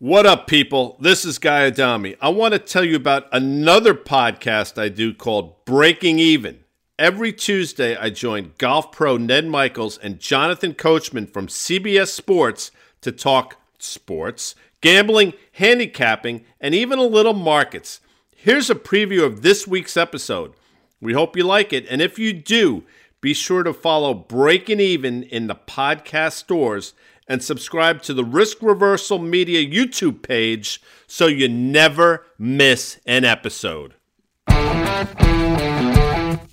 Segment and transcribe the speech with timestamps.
[0.00, 0.96] What up, people?
[0.98, 2.16] This is Guy Adami.
[2.20, 6.64] I want to tell you about another podcast I do called Breaking Even.
[6.98, 12.72] Every Tuesday, I join golf pro Ned Michaels and Jonathan Coachman from CBS Sports
[13.02, 18.00] to talk sports, gambling, handicapping, and even a little markets.
[18.34, 20.54] Here's a preview of this week's episode.
[21.00, 22.82] We hope you like it, and if you do,
[23.20, 26.94] be sure to follow Breaking Even in the podcast stores
[27.28, 33.94] and subscribe to the Risk Reversal Media YouTube page so you never miss an episode.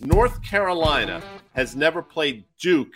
[0.00, 1.22] North Carolina
[1.54, 2.92] has never played Duke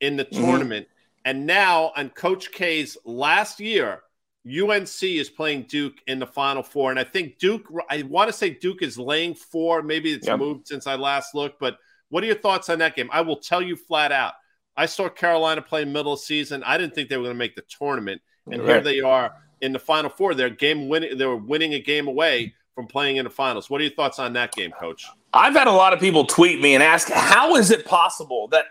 [0.00, 0.44] in the mm-hmm.
[0.44, 0.88] tournament,
[1.24, 4.02] and now on Coach K's last year,
[4.46, 7.66] UNC is playing Duke in the Final Four, and I think Duke.
[7.90, 9.82] I want to say Duke is laying four.
[9.82, 10.38] Maybe it's yep.
[10.38, 11.78] moved since I last looked, but
[12.10, 13.08] what are your thoughts on that game?
[13.12, 14.34] I will tell you flat out.
[14.76, 16.62] I saw Carolina play middle of season.
[16.64, 18.68] I didn't think they were going to make the tournament, and right.
[18.68, 20.34] here they are in the Final Four.
[20.34, 21.16] They're game winning.
[21.16, 23.70] They were winning a game away from playing in the finals.
[23.70, 25.06] What are your thoughts on that game, Coach?
[25.32, 28.66] I've had a lot of people tweet me and ask, how is it possible that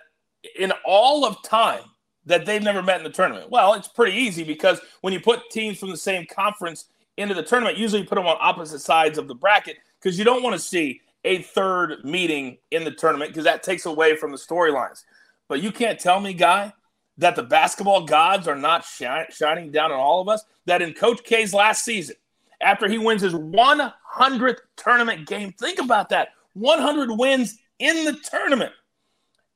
[0.58, 1.81] in all of time
[2.26, 3.50] that they've never met in the tournament?
[3.50, 6.86] Well, it's pretty easy because when you put teams from the same conference
[7.17, 10.23] into the tournament, usually you put them on opposite sides of the bracket because you
[10.23, 14.31] don't want to see a third meeting in the tournament because that takes away from
[14.31, 15.03] the storylines.
[15.48, 16.74] But you can't tell me, guy,
[17.18, 20.44] that the basketball gods are not shi- shining down on all of us.
[20.66, 22.16] That in Coach K's last season,
[22.62, 28.72] after he wins his 100th tournament game, think about that 100 wins in the tournament.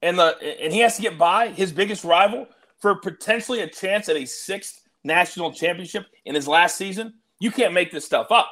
[0.02, 2.48] And, the, and he has to get by his biggest rival
[2.80, 7.16] for potentially a chance at a sixth national championship in his last season.
[7.40, 8.50] You can't make this stuff up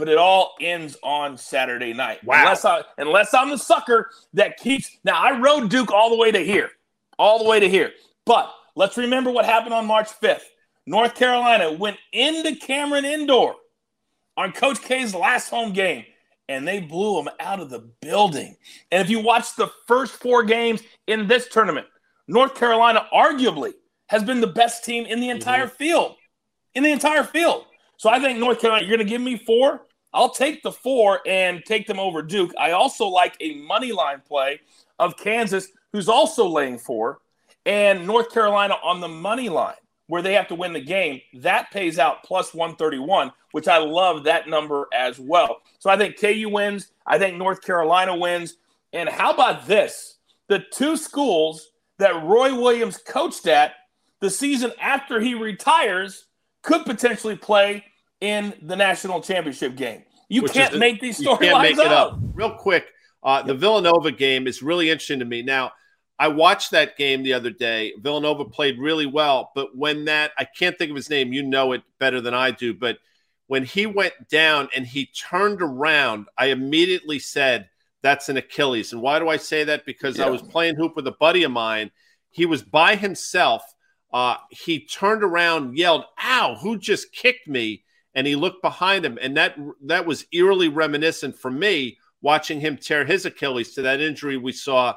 [0.00, 2.24] but it all ends on Saturday night.
[2.24, 2.40] Wow.
[2.40, 4.98] Unless, I, unless I'm the sucker that keeps.
[5.04, 6.70] Now, I rode Duke all the way to here,
[7.18, 7.92] all the way to here.
[8.24, 10.40] But let's remember what happened on March 5th.
[10.86, 13.54] North Carolina went into Cameron Indoor
[14.36, 16.04] on Coach K's last home game,
[16.48, 18.56] and they blew them out of the building.
[18.90, 21.86] And if you watch the first four games in this tournament,
[22.26, 23.74] North Carolina arguably
[24.08, 25.76] has been the best team in the entire mm-hmm.
[25.76, 26.16] field.
[26.74, 27.66] In the entire field.
[27.98, 29.82] So I think North Carolina, you're going to give me four.
[30.12, 32.52] I'll take the four and take them over Duke.
[32.58, 34.60] I also like a money line play
[34.98, 37.20] of Kansas, who's also laying four,
[37.64, 39.74] and North Carolina on the money line,
[40.08, 41.20] where they have to win the game.
[41.34, 45.62] That pays out plus 131, which I love that number as well.
[45.78, 46.88] So I think KU wins.
[47.06, 48.56] I think North Carolina wins.
[48.92, 50.16] And how about this?
[50.48, 53.74] The two schools that Roy Williams coached at
[54.20, 56.26] the season after he retires
[56.62, 57.84] could potentially play
[58.20, 60.02] in the national championship game.
[60.28, 62.12] You Which can't make these storylines up.
[62.12, 62.18] up.
[62.34, 62.86] Real quick,
[63.22, 65.42] uh, the Villanova game is really interesting to me.
[65.42, 65.72] Now,
[66.18, 67.94] I watched that game the other day.
[67.98, 71.72] Villanova played really well, but when that, I can't think of his name, you know
[71.72, 72.98] it better than I do, but
[73.46, 77.68] when he went down and he turned around, I immediately said,
[78.00, 78.92] that's an Achilles.
[78.92, 79.84] And why do I say that?
[79.84, 80.26] Because yeah.
[80.26, 81.90] I was playing hoop with a buddy of mine.
[82.30, 83.62] He was by himself.
[84.12, 87.82] Uh, he turned around, yelled, Ow, who just kicked me?
[88.14, 92.76] And he looked behind him, and that that was eerily reminiscent for me watching him
[92.76, 94.94] tear his Achilles to that injury we saw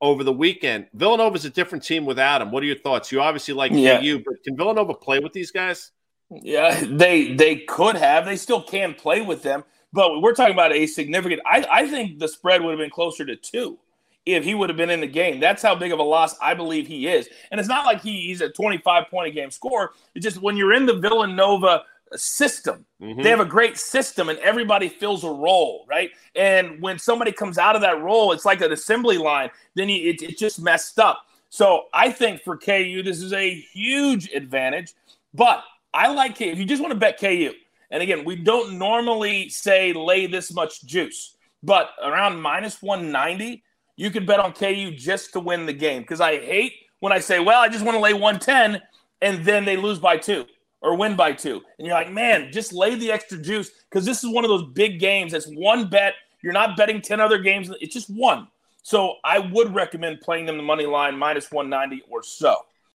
[0.00, 0.86] over the weekend.
[0.94, 2.50] Villanova is a different team without him.
[2.50, 3.12] What are your thoughts?
[3.12, 4.00] You obviously like yeah.
[4.00, 5.90] KU, but can Villanova play with these guys?
[6.30, 8.24] Yeah, they they could have.
[8.24, 11.42] They still can play with them, but we're talking about a significant.
[11.44, 13.78] I, I think the spread would have been closer to two
[14.26, 15.40] if he would have been in the game.
[15.40, 17.28] That's how big of a loss I believe he is.
[17.50, 19.92] And it's not like he, he's a 25 point a game score.
[20.14, 21.82] It's just when you're in the Villanova
[22.16, 22.84] system.
[23.00, 23.22] Mm-hmm.
[23.22, 26.10] They have a great system and everybody fills a role, right?
[26.34, 30.10] And when somebody comes out of that role, it's like an assembly line, then you,
[30.10, 31.26] it, it just messed up.
[31.48, 34.94] So I think for KU, this is a huge advantage.
[35.34, 36.44] But I like KU.
[36.44, 37.52] If you just want to bet KU,
[37.90, 43.62] and again, we don't normally say lay this much juice, but around minus 190,
[43.96, 46.02] you could bet on KU just to win the game.
[46.02, 48.80] Because I hate when I say, well, I just want to lay 110
[49.22, 50.46] and then they lose by two
[50.82, 51.62] or win by two.
[51.78, 54.64] And you're like, man, just lay the extra juice because this is one of those
[54.72, 55.34] big games.
[55.34, 56.14] It's one bet.
[56.42, 57.70] You're not betting 10 other games.
[57.80, 58.48] It's just one.
[58.82, 62.56] So I would recommend playing them the money line minus 190 or so.